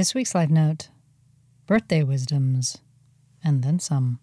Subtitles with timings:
[0.00, 0.88] This week's live note
[1.66, 2.78] birthday wisdoms,
[3.44, 4.18] and then some.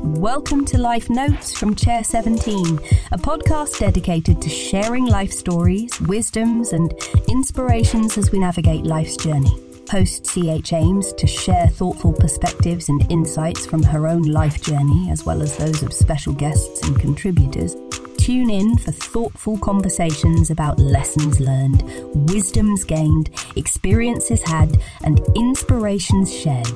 [0.00, 2.78] Welcome to Life Notes from Chair 17,
[3.12, 6.94] a podcast dedicated to sharing life stories, wisdoms, and
[7.28, 9.60] inspirations as we navigate life's journey.
[9.90, 15.26] Host CH aims to share thoughtful perspectives and insights from her own life journey, as
[15.26, 17.76] well as those of special guests and contributors.
[18.24, 21.82] Tune in for thoughtful conversations about lessons learned,
[22.30, 26.66] wisdoms gained, experiences had, and inspirations shared.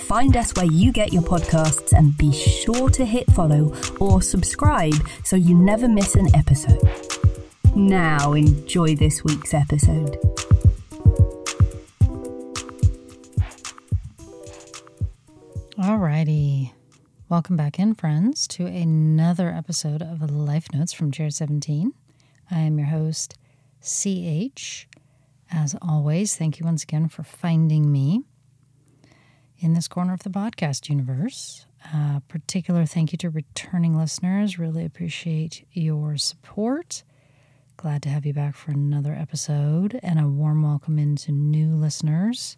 [0.00, 4.96] Find us where you get your podcasts and be sure to hit follow or subscribe
[5.22, 6.82] so you never miss an episode.
[7.76, 10.18] Now, enjoy this week's episode.
[15.78, 16.72] Alrighty.
[17.28, 21.92] Welcome back in, friends, to another episode of Life Notes from Chair 17.
[22.52, 23.36] I am your host,
[23.82, 24.86] CH.
[25.50, 28.22] As always, thank you once again for finding me
[29.58, 31.66] in this corner of the podcast universe.
[31.92, 34.56] Uh, particular thank you to returning listeners.
[34.56, 37.02] Really appreciate your support.
[37.76, 42.56] Glad to have you back for another episode, and a warm welcome into new listeners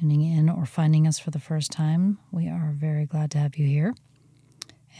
[0.00, 3.56] tuning in or finding us for the first time, we are very glad to have
[3.56, 3.94] you here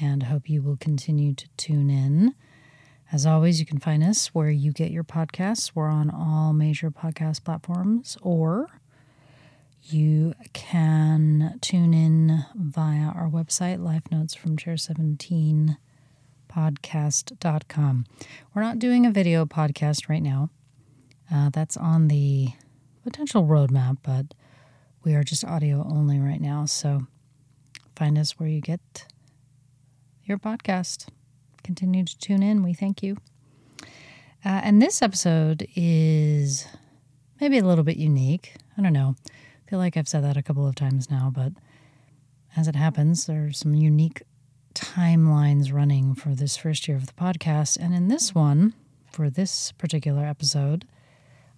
[0.00, 2.34] and hope you will continue to tune in.
[3.10, 5.72] As always, you can find us where you get your podcasts.
[5.74, 8.68] We're on all major podcast platforms, or
[9.82, 15.76] you can tune in via our website, Life Notes from Chair 17
[16.48, 18.06] podcast.com.
[18.54, 20.50] We're not doing a video podcast right now.
[21.32, 22.48] Uh, that's on the
[23.02, 24.34] potential roadmap, but
[25.04, 27.06] we are just audio only right now, so
[27.94, 29.06] find us where you get
[30.24, 31.08] your podcast.
[31.62, 32.62] Continue to tune in.
[32.62, 33.18] We thank you.
[34.44, 36.66] Uh, and this episode is
[37.40, 38.54] maybe a little bit unique.
[38.78, 39.14] I don't know.
[39.30, 41.52] I feel like I've said that a couple of times now, but
[42.56, 44.22] as it happens, there are some unique
[44.74, 47.78] timelines running for this first year of the podcast.
[47.78, 48.74] And in this one,
[49.10, 50.86] for this particular episode,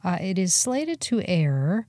[0.03, 1.87] uh, it is slated to air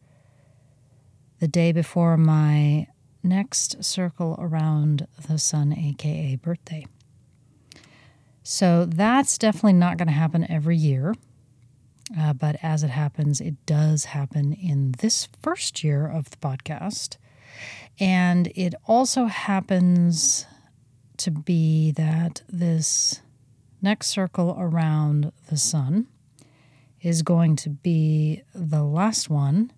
[1.39, 2.87] the day before my
[3.23, 6.85] next circle around the sun, aka birthday.
[8.43, 11.13] So that's definitely not going to happen every year.
[12.17, 17.17] Uh, but as it happens, it does happen in this first year of the podcast.
[17.99, 20.45] And it also happens
[21.17, 23.21] to be that this
[23.81, 26.07] next circle around the sun
[27.01, 29.71] is going to be the last one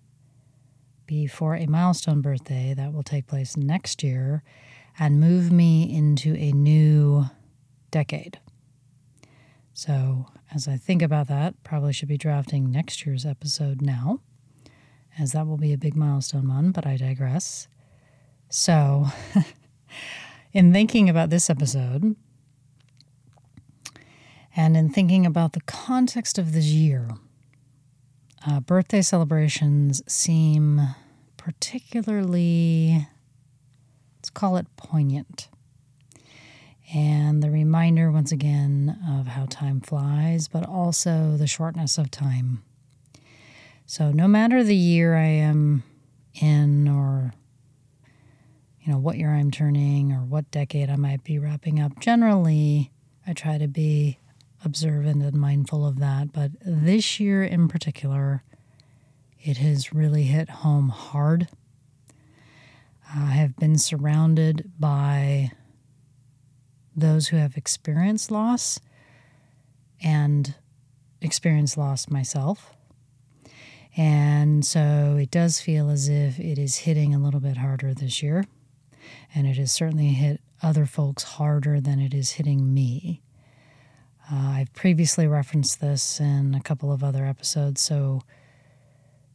[1.10, 4.44] be for a milestone birthday that will take place next year
[4.96, 7.24] and move me into a new
[7.90, 8.38] decade.
[9.74, 14.20] So, as I think about that, probably should be drafting next year's episode now,
[15.18, 17.66] as that will be a big milestone one, but I digress.
[18.48, 19.06] So,
[20.52, 22.14] in thinking about this episode,
[24.54, 27.08] and in thinking about the context of this year,
[28.46, 30.80] uh, birthday celebrations seem
[31.36, 33.06] particularly,
[34.16, 35.48] let's call it poignant.
[36.92, 42.62] And the reminder, once again, of how time flies, but also the shortness of time.
[43.86, 45.82] So, no matter the year I am
[46.34, 47.32] in, or
[48.80, 52.90] you know, what year I'm turning, or what decade I might be wrapping up, generally
[53.26, 54.18] I try to be
[54.64, 56.32] observant and mindful of that.
[56.32, 58.42] But this year in particular,
[59.42, 61.48] it has really hit home hard.
[63.14, 65.52] I have been surrounded by
[66.94, 68.78] those who have experienced loss
[70.02, 70.54] and
[71.20, 72.72] experienced loss myself.
[73.96, 78.22] And so it does feel as if it is hitting a little bit harder this
[78.22, 78.44] year.
[79.34, 83.22] And it has certainly hit other folks harder than it is hitting me.
[84.32, 88.22] Uh, I've previously referenced this in a couple of other episodes, so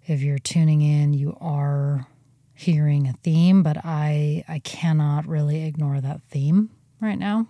[0.05, 2.07] if you're tuning in, you are
[2.53, 6.69] hearing a theme, but I I cannot really ignore that theme
[7.01, 7.47] right now,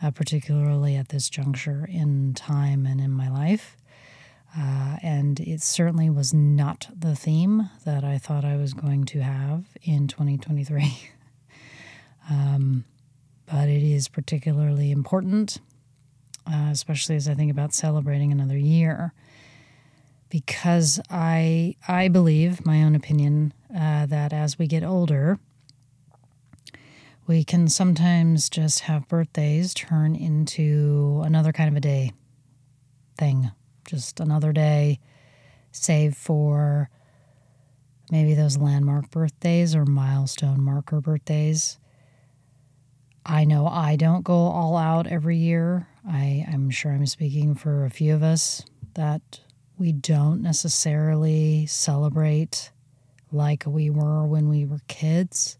[0.00, 3.76] uh, particularly at this juncture in time and in my life.
[4.56, 9.20] Uh, and it certainly was not the theme that I thought I was going to
[9.20, 11.10] have in 2023.
[12.30, 12.84] um,
[13.46, 15.58] but it is particularly important
[16.46, 19.12] uh, especially as I think about celebrating another year.
[20.28, 25.38] Because I, I believe, my own opinion, uh, that as we get older,
[27.26, 32.12] we can sometimes just have birthdays turn into another kind of a day.
[33.16, 33.50] thing.
[33.86, 34.98] Just another day,
[35.70, 36.90] save for
[38.10, 41.78] maybe those landmark birthdays or milestone marker birthdays.
[43.26, 45.86] I know I don't go all out every year.
[46.06, 48.64] I, I'm sure I'm speaking for a few of us
[48.94, 49.40] that
[49.78, 52.70] we don't necessarily celebrate
[53.32, 55.58] like we were when we were kids.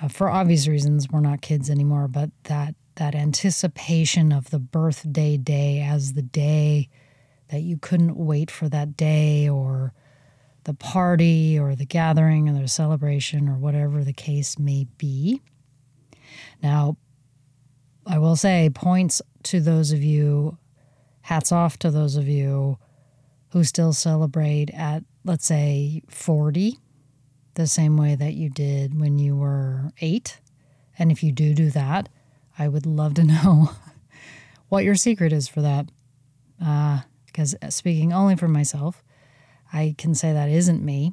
[0.00, 5.38] Uh, for obvious reasons, we're not kids anymore, but that that anticipation of the birthday
[5.38, 6.90] day as the day
[7.48, 9.94] that you couldn't wait for that day or
[10.64, 15.40] the party or the gathering or the celebration or whatever the case may be.
[16.62, 16.96] Now,
[18.06, 20.58] I will say points to those of you,
[21.22, 22.78] hats off to those of you
[23.50, 26.78] who still celebrate at, let's say, 40,
[27.54, 30.40] the same way that you did when you were eight.
[30.98, 32.08] And if you do do that,
[32.58, 33.70] I would love to know
[34.68, 35.88] what your secret is for that.
[37.26, 39.02] Because uh, speaking only for myself,
[39.72, 41.12] I can say that isn't me.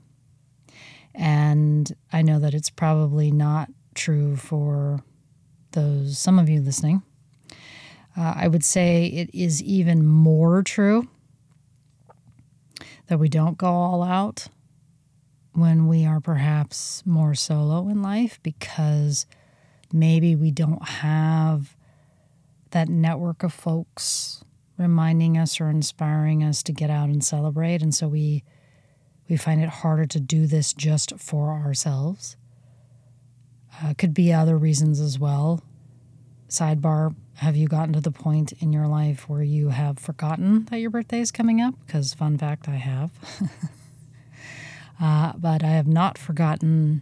[1.14, 5.04] And I know that it's probably not true for
[5.72, 7.04] those some of you listening.
[8.18, 11.08] Uh, I would say it is even more true
[13.08, 14.48] that we don't go all out
[15.54, 19.26] when we are perhaps more solo in life because
[19.92, 21.76] maybe we don't have
[22.72, 24.44] that network of folks
[24.78, 28.44] reminding us or inspiring us to get out and celebrate and so we
[29.28, 32.38] we find it harder to do this just for ourselves
[33.84, 35.62] uh, could be other reasons as well.
[36.50, 40.78] Sidebar have you gotten to the point in your life where you have forgotten that
[40.78, 41.76] your birthday is coming up?
[41.86, 43.12] Because fun fact i have.
[45.02, 47.02] Uh, but i have not forgotten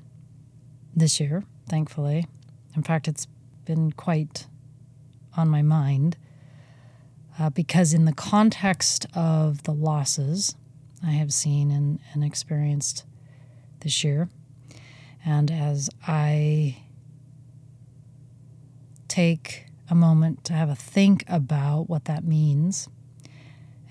[0.95, 2.27] this year thankfully.
[2.75, 3.27] In fact, it's
[3.65, 4.47] been quite
[5.35, 6.17] on my mind
[7.39, 10.55] uh, because, in the context of the losses
[11.05, 13.05] I have seen and, and experienced
[13.81, 14.29] this year,
[15.25, 16.83] and as I
[19.07, 22.89] take a moment to have a think about what that means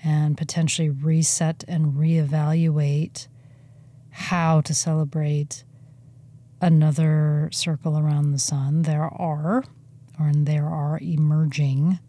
[0.03, 3.27] and potentially reset and reevaluate
[4.09, 5.63] how to celebrate
[6.61, 9.63] another circle around the sun, there are,
[10.19, 11.99] or there are emerging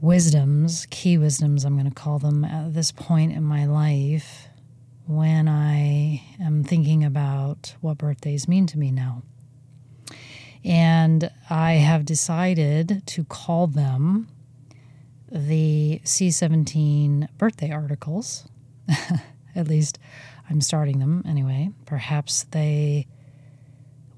[0.00, 4.43] wisdoms, key wisdoms, I'm going to call them at this point in my life
[5.06, 9.22] when I am thinking about what birthdays mean to me now.
[10.64, 14.28] And I have decided to call them
[15.30, 18.48] the C17 birthday articles.
[19.54, 19.98] At least
[20.48, 21.70] I'm starting them anyway.
[21.84, 23.06] Perhaps they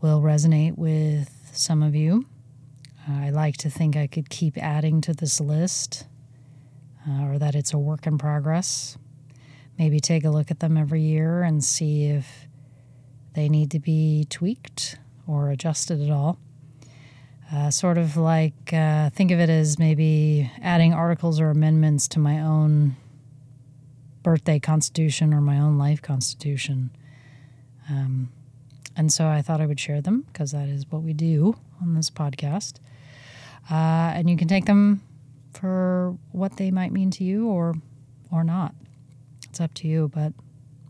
[0.01, 2.27] will resonate with some of you.
[3.09, 6.07] Uh, I like to think I could keep adding to this list
[7.09, 8.99] uh, or that it's a work in progress.
[9.79, 12.47] Maybe take a look at them every year and see if
[13.35, 16.39] they need to be tweaked or adjusted at all.
[17.53, 22.19] Uh, sort of like uh, think of it as maybe adding articles or amendments to
[22.19, 22.97] my own
[24.25, 26.91] birthday constitution or my own life constitution.
[27.89, 28.33] Um,
[28.97, 31.95] and so I thought I would share them because that is what we do on
[31.95, 32.81] this podcast.
[33.71, 35.03] Uh, and you can take them
[35.53, 37.75] for what they might mean to you or
[38.33, 38.75] or not.
[39.57, 40.35] It's up to you, but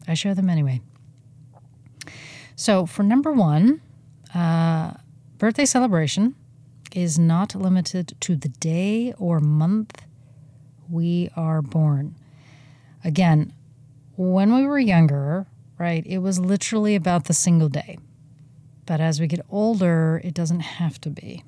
[0.08, 0.80] I share them anyway.
[2.56, 3.80] So for number one,
[4.34, 4.94] uh,
[5.38, 6.34] birthday celebration
[6.92, 10.02] is not limited to the day or month
[10.90, 12.16] we are born.
[13.04, 13.52] Again,
[14.16, 15.46] when we were younger,
[15.78, 17.98] right, it was literally about the single day.
[18.84, 21.44] But as we get older, it doesn't have to be.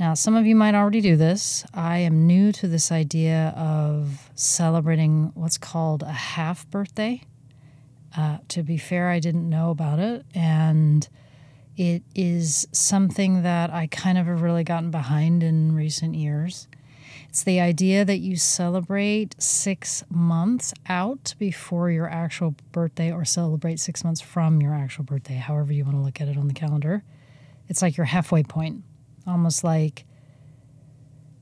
[0.00, 1.62] Now, some of you might already do this.
[1.74, 7.20] I am new to this idea of celebrating what's called a half birthday.
[8.16, 10.24] Uh, to be fair, I didn't know about it.
[10.34, 11.06] And
[11.76, 16.66] it is something that I kind of have really gotten behind in recent years.
[17.28, 23.78] It's the idea that you celebrate six months out before your actual birthday or celebrate
[23.78, 26.54] six months from your actual birthday, however you want to look at it on the
[26.54, 27.04] calendar.
[27.68, 28.82] It's like your halfway point,
[29.26, 30.04] almost like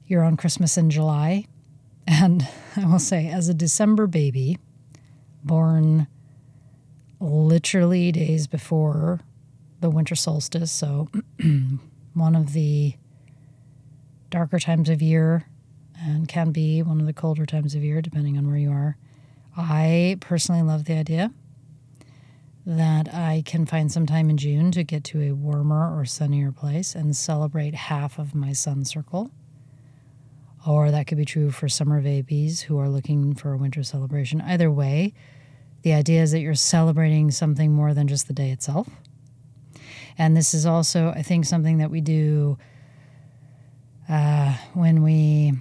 [0.07, 1.47] you're on Christmas in July.
[2.07, 4.59] And I will say, as a December baby,
[5.45, 6.07] born
[7.21, 9.21] literally days before
[9.81, 11.09] the winter solstice, so
[12.15, 12.95] one of the
[14.31, 15.47] darker times of year
[16.01, 18.97] and can be one of the colder times of year, depending on where you are.
[19.57, 21.33] I personally love the idea
[22.69, 26.53] that I can find some time in June to get to a warmer or sunnier
[26.53, 29.31] place and celebrate half of my sun circle.
[30.67, 34.41] or that could be true for summer babies who are looking for a winter celebration.
[34.43, 35.15] Either way,
[35.83, 38.89] the idea is that you're celebrating something more than just the day itself.
[40.19, 42.59] And this is also, I think, something that we do
[44.09, 45.55] uh, when we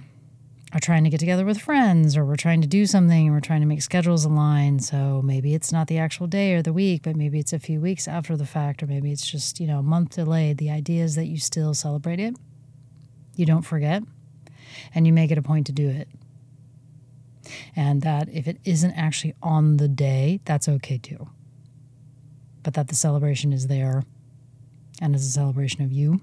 [0.72, 3.40] are trying to get together with friends or we're trying to do something and we're
[3.40, 4.78] trying to make schedules align.
[4.80, 7.80] So maybe it's not the actual day or the week, but maybe it's a few
[7.80, 10.58] weeks after the fact, or maybe it's just, you know, a month delayed.
[10.58, 12.36] The idea is that you still celebrate it,
[13.34, 14.02] you don't forget,
[14.94, 16.08] and you make it a point to do it.
[17.74, 21.30] And that if it isn't actually on the day, that's okay too.
[22.62, 24.04] But that the celebration is there
[25.00, 26.20] and is a celebration of you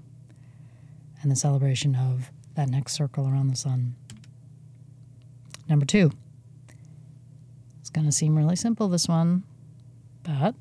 [1.20, 3.96] and the celebration of that next circle around the sun.
[5.68, 6.12] Number two.
[7.80, 9.44] It's going to seem really simple, this one,
[10.22, 10.54] but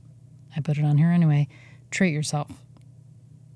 [0.55, 1.47] I put it on here anyway.
[1.91, 2.51] Treat yourself.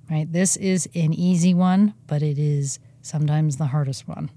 [0.10, 0.32] Right?
[0.32, 4.32] This is an easy one, but it is sometimes the hardest one.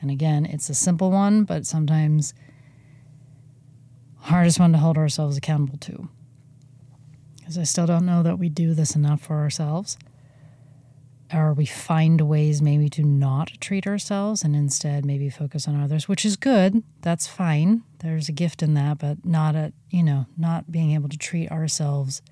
[0.00, 2.32] And again, it's a simple one, but sometimes
[4.20, 6.08] hardest one to hold ourselves accountable to.
[7.36, 9.98] Because I still don't know that we do this enough for ourselves
[11.32, 16.08] or we find ways maybe to not treat ourselves and instead maybe focus on others,
[16.08, 16.82] which is good.
[17.02, 17.82] That's fine.
[17.98, 21.50] There's a gift in that, but not a, you know, not being able to treat
[21.50, 22.22] ourselves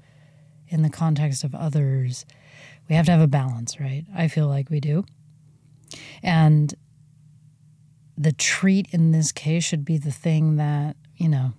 [0.68, 2.24] in the context of others.
[2.88, 4.04] We have to have a balance, right?
[4.14, 5.04] I feel like we do.
[6.22, 6.74] And
[8.16, 11.52] the treat in this case should be the thing that, you know,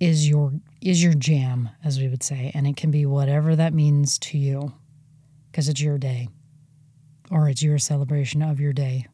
[0.00, 3.74] is your is your jam as we would say and it can be whatever that
[3.74, 4.72] means to you
[5.58, 6.28] because it's your day
[7.32, 9.08] or it's your celebration of your day.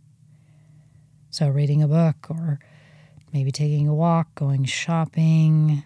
[1.31, 2.59] So, reading a book or
[3.33, 5.83] maybe taking a walk, going shopping,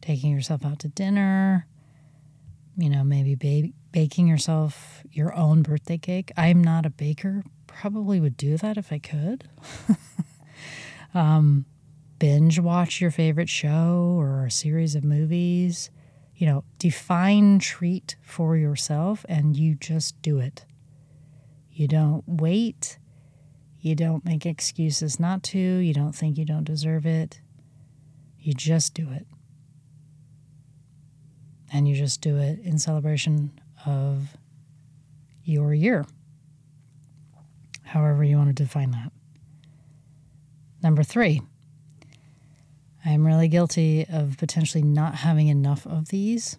[0.00, 1.68] taking yourself out to dinner,
[2.76, 6.32] you know, maybe ba- baking yourself your own birthday cake.
[6.36, 9.48] I'm not a baker, probably would do that if I could.
[11.14, 11.64] um,
[12.18, 15.90] binge watch your favorite show or a series of movies
[16.42, 20.64] you know, define treat for yourself and you just do it.
[21.70, 22.98] You don't wait.
[23.78, 25.60] You don't make excuses not to.
[25.60, 27.40] You don't think you don't deserve it.
[28.40, 29.24] You just do it.
[31.72, 33.52] And you just do it in celebration
[33.86, 34.36] of
[35.44, 36.04] your year,
[37.84, 39.12] however you want to define that.
[40.82, 41.40] Number three,
[43.04, 46.56] I am really guilty of potentially not having enough of these.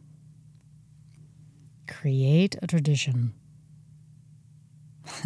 [1.87, 3.33] Create a tradition.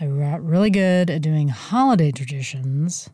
[0.00, 3.08] I got really good at doing holiday traditions,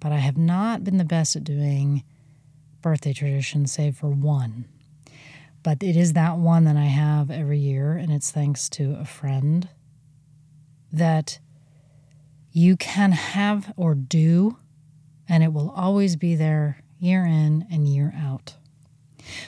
[0.00, 2.04] but I have not been the best at doing
[2.82, 4.66] birthday traditions, save for one.
[5.62, 9.04] But it is that one that I have every year, and it's thanks to a
[9.04, 9.68] friend
[10.92, 11.40] that
[12.52, 14.56] you can have or do
[15.28, 18.54] and it will always be there year in and year out.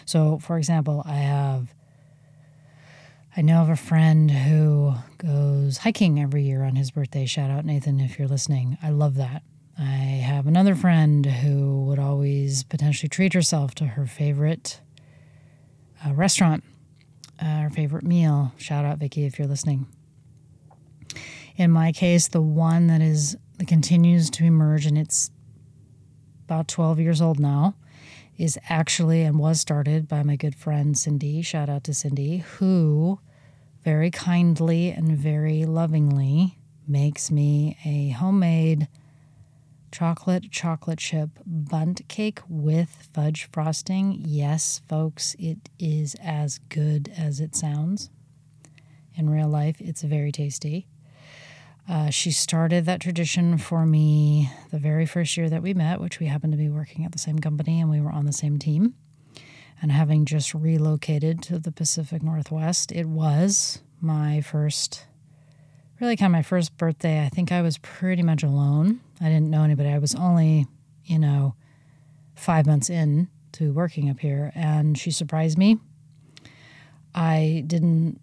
[0.04, 1.74] So, for example, I have
[3.36, 7.24] I know of a friend who goes hiking every year on his birthday.
[7.24, 8.76] Shout out Nathan if you're listening.
[8.82, 9.42] I love that.
[9.78, 14.80] I have another friend who would always potentially treat herself to her favorite
[16.04, 16.64] uh, restaurant,
[17.40, 18.52] uh, her favorite meal.
[18.58, 19.86] Shout out Vicky if you're listening.
[21.54, 25.30] In my case, the one that is that continues to emerge, and it's
[26.48, 27.74] about 12 years old now,
[28.38, 31.42] is actually and was started by my good friend Cindy.
[31.42, 33.20] Shout out to Cindy, who
[33.84, 38.88] very kindly and very lovingly makes me a homemade
[39.92, 44.16] chocolate chocolate chip bundt cake with fudge frosting.
[44.24, 48.08] Yes, folks, it is as good as it sounds.
[49.14, 50.86] In real life, it's very tasty.
[51.88, 56.20] Uh, she started that tradition for me the very first year that we met, which
[56.20, 58.58] we happened to be working at the same company and we were on the same
[58.58, 58.94] team.
[59.80, 65.06] And having just relocated to the Pacific Northwest, it was my first,
[66.00, 67.24] really kind of my first birthday.
[67.24, 69.00] I think I was pretty much alone.
[69.20, 69.88] I didn't know anybody.
[69.88, 70.66] I was only,
[71.04, 71.54] you know,
[72.34, 75.78] five months in to working up here, and she surprised me.
[77.14, 78.20] I didn't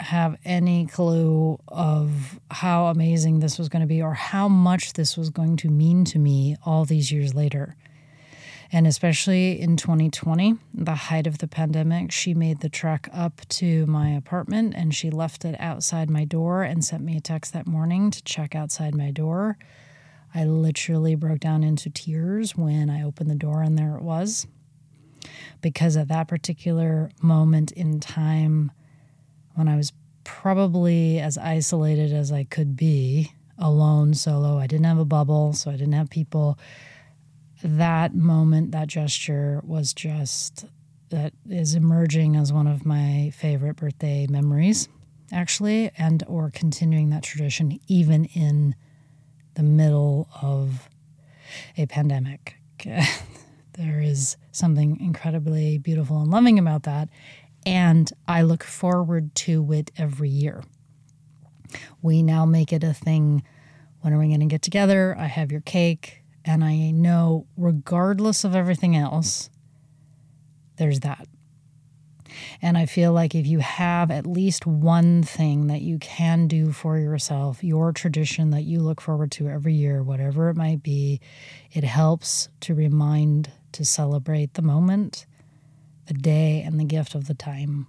[0.00, 5.16] have any clue of how amazing this was going to be or how much this
[5.16, 7.76] was going to mean to me all these years later.
[8.72, 13.84] And especially in 2020, the height of the pandemic, she made the trek up to
[13.86, 17.66] my apartment and she left it outside my door and sent me a text that
[17.66, 19.58] morning to check outside my door.
[20.32, 24.46] I literally broke down into tears when I opened the door and there it was.
[25.60, 28.70] Because at that particular moment in time,
[29.54, 29.92] when I was
[30.24, 34.58] probably as isolated as I could be alone, solo.
[34.58, 36.58] I didn't have a bubble, so I didn't have people.
[37.62, 40.64] That moment, that gesture was just
[41.10, 44.88] that is emerging as one of my favorite birthday memories,
[45.32, 48.74] actually, and or continuing that tradition even in
[49.54, 50.88] the middle of
[51.76, 52.56] a pandemic.
[52.84, 57.08] there is something incredibly beautiful and loving about that.
[57.66, 60.62] And I look forward to it every year.
[62.02, 63.42] We now make it a thing.
[64.00, 65.14] When are we going to get together?
[65.18, 66.22] I have your cake.
[66.44, 69.50] And I know, regardless of everything else,
[70.76, 71.28] there's that.
[72.62, 76.72] And I feel like if you have at least one thing that you can do
[76.72, 81.20] for yourself, your tradition that you look forward to every year, whatever it might be,
[81.72, 85.26] it helps to remind to celebrate the moment,
[86.10, 87.86] the day, and the gift of the time.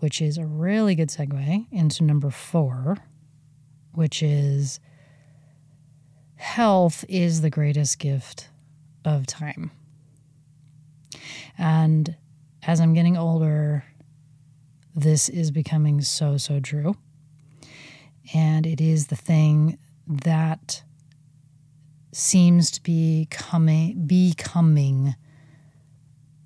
[0.00, 2.98] Which is a really good segue into number four,
[3.92, 4.80] which is
[6.34, 8.48] health is the greatest gift
[9.04, 9.70] of time.
[11.56, 12.16] And
[12.64, 13.84] as I'm getting older,
[14.94, 16.96] this is becoming so, so true.
[18.34, 20.82] And it is the thing that
[22.12, 25.14] seems to be coming, becoming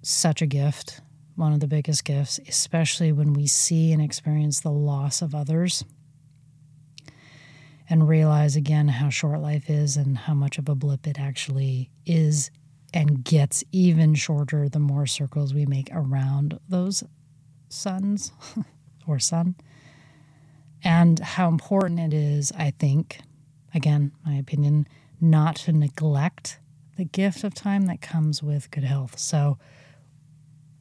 [0.09, 1.03] such a gift,
[1.37, 5.85] one of the biggest gifts, especially when we see and experience the loss of others
[7.91, 11.91] and realize again how short life is and how much of a blip it actually
[12.07, 12.51] is
[12.95, 17.05] and gets even shorter the more circles we make around those
[17.69, 18.33] suns
[19.07, 19.55] or sun.
[20.83, 23.21] And how important it is, I think,
[23.75, 24.89] again, my opinion,
[25.21, 26.61] not to neglect
[26.97, 29.19] the gift of time that comes with good health.
[29.19, 29.59] So,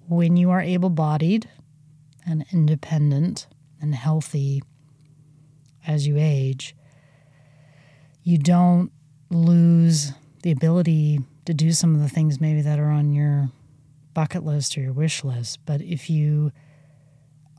[0.08, 1.50] when you are able bodied
[2.26, 3.48] and independent
[3.82, 4.62] and healthy
[5.86, 6.76] as you age,
[8.24, 8.92] you don't
[9.30, 13.50] lose the ability to do some of the things maybe that are on your
[14.14, 15.60] bucket list or your wish list.
[15.66, 16.52] But if you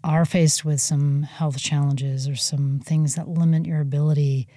[0.05, 4.49] are faced with some health challenges or some things that limit your ability,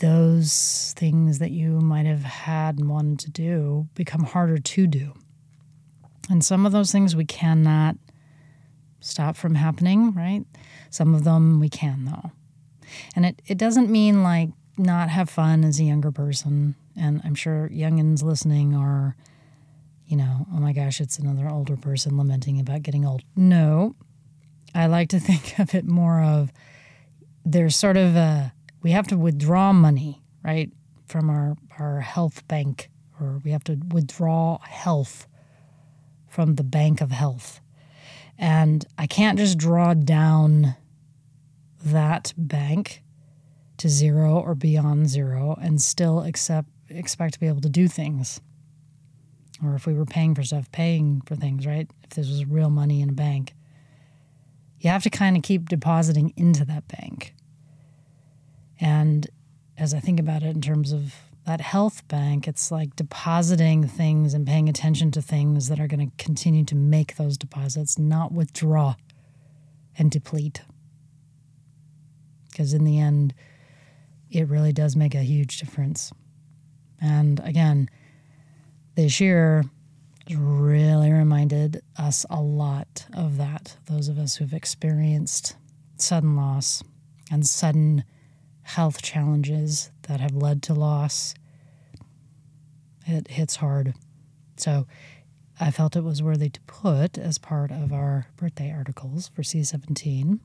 [0.00, 5.12] those things that you might have had and wanted to do become harder to do.
[6.30, 7.96] And some of those things we cannot
[9.00, 10.44] stop from happening, right?
[10.90, 12.32] Some of them we can, though.
[13.14, 17.34] And it, it doesn't mean like not have fun as a younger person and I'm
[17.34, 19.16] sure youngins listening are,
[20.06, 23.22] you know, oh my gosh, it's another older person lamenting about getting old.
[23.36, 23.96] No,
[24.74, 26.52] I like to think of it more of
[27.44, 30.70] there's sort of a, we have to withdraw money, right,
[31.06, 35.26] from our, our health bank, or we have to withdraw health
[36.34, 37.60] from the bank of health.
[38.36, 40.74] And I can't just draw down
[41.84, 43.04] that bank
[43.76, 48.40] to zero or beyond zero and still accept expect to be able to do things.
[49.64, 51.88] Or if we were paying for stuff, paying for things, right?
[52.02, 53.54] If this was real money in a bank,
[54.80, 57.32] you have to kind of keep depositing into that bank.
[58.80, 59.28] And
[59.78, 61.14] as I think about it in terms of
[61.46, 66.10] that health bank, it's like depositing things and paying attention to things that are going
[66.10, 68.94] to continue to make those deposits, not withdraw
[69.98, 70.62] and deplete.
[72.50, 73.34] Because in the end,
[74.30, 76.12] it really does make a huge difference.
[77.00, 77.90] And again,
[78.94, 79.64] this year
[80.30, 83.76] really reminded us a lot of that.
[83.86, 85.56] Those of us who've experienced
[85.98, 86.82] sudden loss
[87.30, 88.04] and sudden
[88.62, 91.34] health challenges that have led to loss,
[93.06, 93.94] it hits hard.
[94.56, 94.86] So
[95.60, 100.40] I felt it was worthy to put as part of our birthday articles for C17.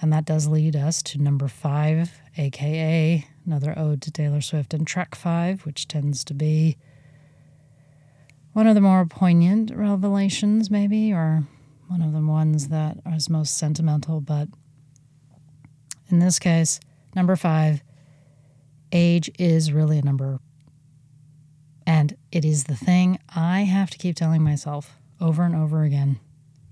[0.00, 4.86] And that does lead us to number five, aka another ode to Taylor Swift and
[4.86, 6.76] Track Five, which tends to be
[8.52, 11.44] one of the more poignant revelations, maybe, or
[11.88, 14.20] one of the ones that is most sentimental.
[14.20, 14.48] But
[16.08, 16.80] in this case,
[17.14, 17.82] number five,
[18.92, 20.40] age is really a number.
[21.86, 26.18] And it is the thing I have to keep telling myself over and over again.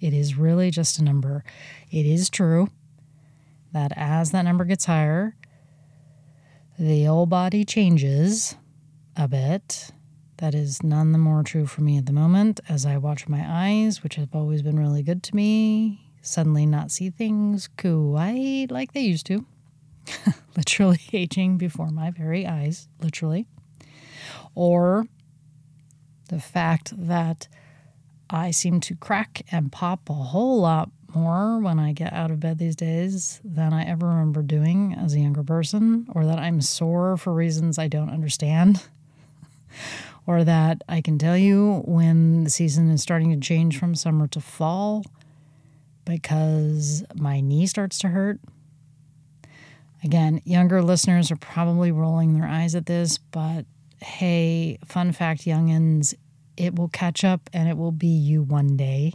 [0.01, 1.45] It is really just a number.
[1.91, 2.69] It is true
[3.73, 5.35] that as that number gets higher,
[6.79, 8.57] the old body changes
[9.17, 9.91] a bit.
[10.39, 13.45] That is none the more true for me at the moment as I watch my
[13.47, 18.93] eyes, which have always been really good to me, suddenly not see things quite like
[18.93, 19.47] they used to.
[20.57, 23.47] literally aging before my very eyes, literally.
[24.55, 25.07] Or
[26.29, 27.49] the fact that
[28.31, 32.41] I seem to crack and pop a whole lot more when I get out of
[32.41, 36.61] bed these days than I ever remember doing as a younger person, or that I'm
[36.61, 38.83] sore for reasons I don't understand,
[40.27, 44.27] or that I can tell you when the season is starting to change from summer
[44.29, 45.05] to fall
[46.05, 48.41] because my knee starts to hurt.
[50.05, 53.65] Again, younger listeners are probably rolling their eyes at this, but
[54.03, 56.13] hey, fun fact, youngins,
[56.59, 59.15] it will catch up and it will be you one day.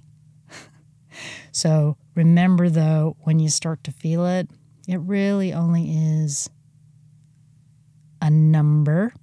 [1.51, 4.49] so remember, though, when you start to feel it,
[4.87, 6.49] it really only is
[8.19, 9.13] a number.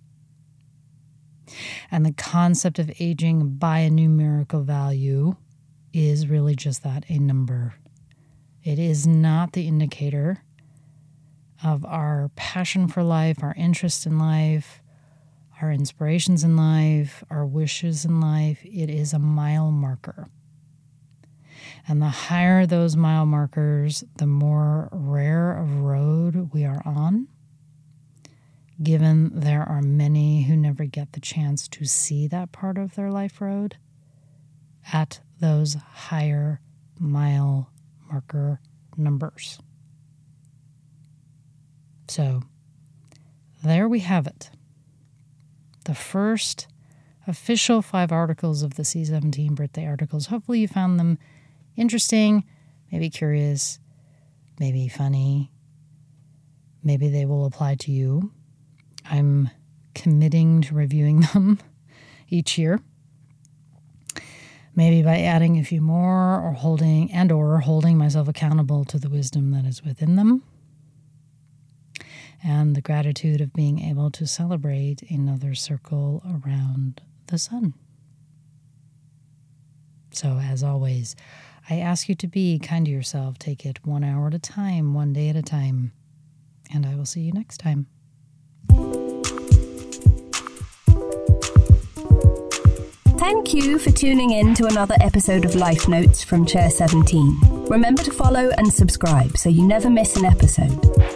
[1.91, 5.35] And the concept of aging by a numerical value
[5.93, 7.75] is really just that a number.
[8.63, 10.45] It is not the indicator
[11.63, 14.83] of our passion for life, our interest in life,
[15.61, 18.59] our inspirations in life, our wishes in life.
[18.65, 20.29] It is a mile marker.
[21.89, 27.29] And the higher those mile markers, the more rare of road we are on,
[28.83, 33.11] given there are many who never get the chance to see that part of their
[33.11, 33.77] life road
[34.93, 36.61] at those higher
[36.99, 37.71] mile
[38.11, 38.61] marker
[38.97, 39.59] numbers.
[42.09, 42.43] So,
[43.65, 44.51] there we have it
[45.87, 46.67] the first
[47.27, 50.27] official five articles of the C17 birthday articles.
[50.27, 51.19] Hopefully, you found them
[51.77, 52.45] interesting,
[52.93, 53.79] maybe curious,
[54.61, 55.51] maybe funny.
[56.83, 58.33] Maybe they will apply to you.
[59.05, 59.51] I'm
[59.95, 61.59] committing to reviewing them
[62.29, 62.81] each year.
[64.75, 69.09] Maybe by adding a few more or holding and or holding myself accountable to the
[69.09, 70.43] wisdom that is within them
[72.43, 77.75] and the gratitude of being able to celebrate another circle around the sun.
[80.11, 81.15] So, as always,
[81.69, 83.39] I ask you to be kind to yourself.
[83.39, 85.93] Take it one hour at a time, one day at a time.
[86.73, 87.87] And I will see you next time.
[93.19, 97.67] Thank you for tuning in to another episode of Life Notes from Chair 17.
[97.69, 101.16] Remember to follow and subscribe so you never miss an episode.